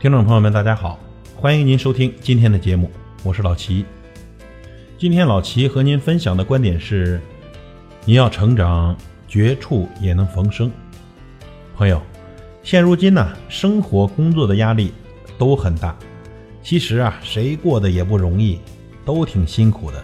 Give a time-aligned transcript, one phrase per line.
[0.00, 0.98] 听众朋友们，大家好，
[1.36, 2.90] 欢迎您收听今天的节目，
[3.22, 3.84] 我是老齐。
[4.96, 7.20] 今天老齐和您分享的观点是：
[8.06, 8.96] 你要成长，
[9.28, 10.72] 绝处也能逢生。
[11.76, 12.00] 朋友，
[12.62, 14.90] 现如今呢，生活工作的压力
[15.36, 15.94] 都很大，
[16.62, 18.58] 其实啊，谁过得也不容易，
[19.04, 20.02] 都挺辛苦的。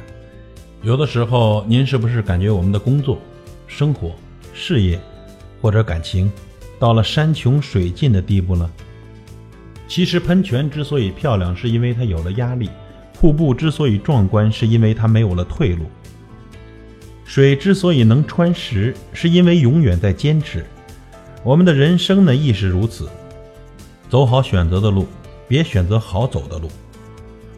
[0.82, 3.18] 有的时候，您是不是感觉我们的工作、
[3.66, 4.14] 生活、
[4.52, 5.00] 事业
[5.62, 6.30] 或者感情
[6.78, 8.70] 到了山穷水尽的地步呢？
[9.88, 12.68] 其实，喷泉之所以漂亮，是因为它有了压力；
[13.14, 15.84] 瀑布之所以壮观，是因为它没有了退路；
[17.24, 20.66] 水之所以能穿石，是因为永远在坚持。
[21.44, 23.08] 我们的人生呢，亦是如此。
[24.10, 25.06] 走好选择的路，
[25.46, 26.68] 别选择好走的路。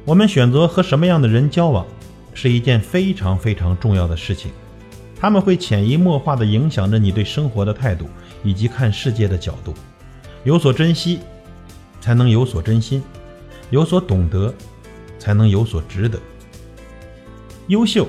[0.05, 1.87] 我们选择和什么样的人交往，
[2.35, 4.51] 是一件非常非常重要的事情。
[5.19, 8.07] 他们会潜移默化地影响着你对生活的态度
[8.45, 9.75] 以及看世界的角度。
[10.45, 11.21] 有所珍惜。
[12.09, 13.03] 才能有所真心，
[13.69, 14.55] 有所懂得，
[15.19, 16.19] 才能有所值得。
[17.67, 18.09] 优秀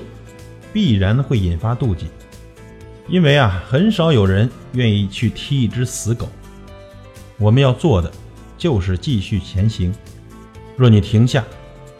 [0.72, 2.06] 必然会引发妒忌，
[3.08, 6.26] 因为啊，很少有人愿意去踢一只死狗。
[7.36, 8.10] 我们要做的
[8.56, 9.94] 就是继续前行。
[10.78, 11.44] 若你停下，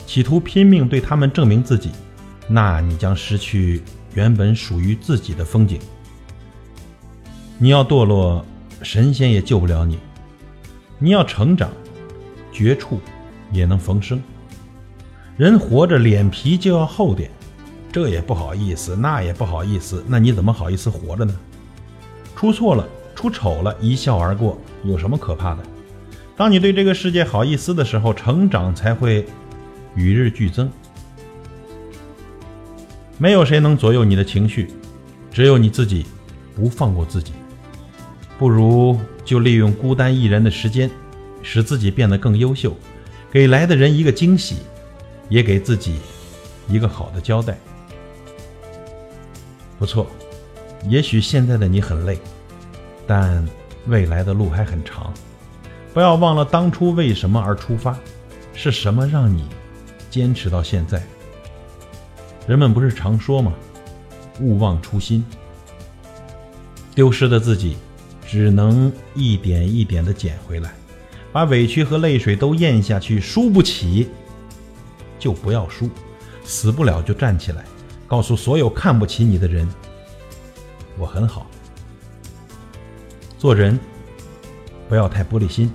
[0.06, 1.90] 企图拼命对他们证明自己，
[2.48, 3.82] 那你将失去
[4.14, 5.78] 原本属于自己的风景。
[7.58, 8.42] 你要堕落，
[8.80, 9.98] 神仙也救不了你。
[10.98, 11.70] 你要成长。
[12.60, 13.00] 绝处
[13.50, 14.22] 也能逢生。
[15.38, 17.30] 人活着脸皮就要厚点，
[17.90, 21.34] 这也不好意思，那也不好意思，那你怎么好意思活着呢？
[22.36, 25.62] 出错了，出丑了，一笑而过，有什么可怕的？
[26.36, 29.24] 当你对这个世界好意思的时候，成长才会
[29.94, 30.70] 与日俱增。
[33.16, 34.68] 没有谁能左右你的情绪，
[35.32, 36.04] 只有你自己
[36.54, 37.32] 不放过自己。
[38.38, 40.90] 不如就利用孤单一人的时间。
[41.42, 42.76] 使自己变得更优秀，
[43.30, 44.56] 给来的人一个惊喜，
[45.28, 45.96] 也给自己
[46.68, 47.58] 一个好的交代。
[49.78, 50.06] 不错，
[50.88, 52.18] 也许现在的你很累，
[53.06, 53.46] 但
[53.86, 55.12] 未来的路还很长。
[55.92, 57.98] 不要忘了当初为什么而出发，
[58.54, 59.44] 是什么让你
[60.10, 61.02] 坚持到现在？
[62.46, 63.52] 人们不是常说吗？
[64.40, 65.24] 勿忘初心。
[66.94, 67.76] 丢失的自己，
[68.26, 70.72] 只能一点一点的捡回来。
[71.32, 74.08] 把委屈和泪水都咽下去，输不起
[75.18, 75.88] 就不要输，
[76.44, 77.64] 死不了就站起来，
[78.06, 79.68] 告诉所有看不起你的人，
[80.98, 81.46] 我很好。
[83.38, 83.78] 做人
[84.88, 85.72] 不要太玻璃心，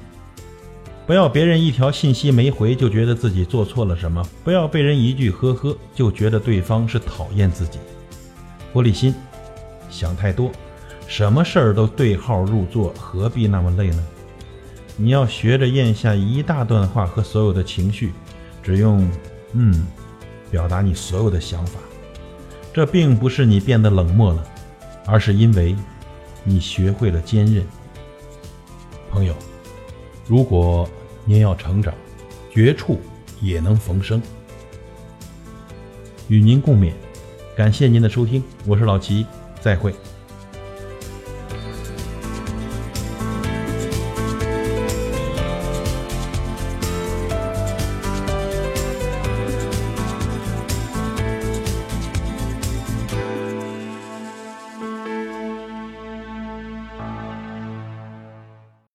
[1.07, 7.79] 不要别人一条信息没回就觉得自己做错了什么，不要被人一句呵呵就觉得对方是讨厌自己。
[8.73, 9.15] 玻璃心，
[9.89, 10.51] 想太多，
[11.07, 14.05] 什么事儿都对号入座，何必那么累呢？
[14.97, 18.13] 你要学着咽下一大段话和所有的情绪，
[18.63, 19.09] 只用
[19.51, 19.85] “嗯”
[20.49, 21.79] 表达你所有的想法。
[22.73, 24.43] 这并不是你变得冷漠了，
[25.05, 25.75] 而是因为
[26.43, 27.65] 你学会了坚韧。
[29.09, 29.33] 朋友，
[30.27, 30.89] 如果
[31.25, 31.93] 您要成长，
[32.49, 32.99] 绝处
[33.41, 34.21] 也能逢生。
[36.29, 36.93] 与您共勉，
[37.55, 39.25] 感谢您的收听，我是老齐，
[39.59, 39.93] 再会。